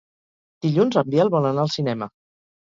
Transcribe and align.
Dilluns 0.65 0.97
en 1.01 1.11
Biel 1.17 1.29
vol 1.35 1.49
anar 1.51 1.63
al 1.67 1.71
cinema. 1.75 2.09